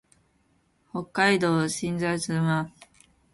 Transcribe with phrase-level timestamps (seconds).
[0.89, 2.71] 北海道新篠津村